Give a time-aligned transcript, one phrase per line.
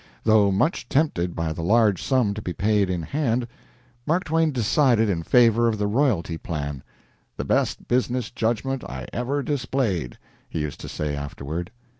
[0.23, 3.47] Though much tempted by the large sum to be paid in hand,
[4.07, 6.81] Mark Twain decided in favor of the royalty plan
[7.37, 10.17] "the best business judgment I ever displayed,"
[10.49, 11.69] he used to say afterward.